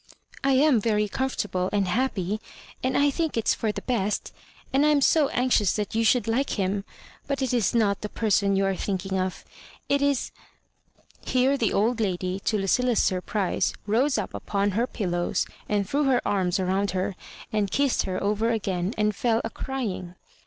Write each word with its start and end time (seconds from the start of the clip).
"I 0.43 0.53
am 0.53 0.81
very 0.81 1.07
comfortable 1.07 1.69
and 1.71 1.87
happy, 1.87 2.41
and 2.83 2.97
I 2.97 3.11
think 3.11 3.37
it's 3.37 3.53
for 3.53 3.71
the 3.71 3.83
best; 3.83 4.33
and 4.73 4.83
I 4.83 4.89
am 4.89 4.99
so 4.99 5.27
anxious 5.27 5.73
that 5.75 5.93
you 5.93 6.03
should 6.03 6.27
like 6.27 6.57
him; 6.57 6.85
but 7.27 7.43
it 7.43 7.53
is 7.53 7.75
not 7.75 8.01
the 8.01 8.09
person 8.09 8.55
you 8.55 8.65
are 8.65 8.75
thinking 8.75 9.19
of. 9.19 9.45
It 9.89 10.01
is 10.01 10.31
'* 10.75 11.21
Here 11.27 11.55
the^ 11.55 11.71
old 11.71 11.99
lady, 11.99 12.39
to 12.45 12.57
Lucilla's 12.57 12.97
surprise, 12.97 13.73
rose 13.85 14.17
up 14.17 14.33
upon 14.33 14.71
her 14.71 14.87
pillows 14.87 15.45
and 15.69 15.87
threw 15.87 16.05
her 16.05 16.27
arms 16.27 16.59
around 16.59 16.89
her, 16.97 17.15
and 17.53 17.69
kissed 17.69 18.05
her 18.05 18.23
over 18.23 18.49
again, 18.49 18.95
and 18.97 19.15
fell 19.15 19.39
a 19.43 19.51
crying. 19.51 20.15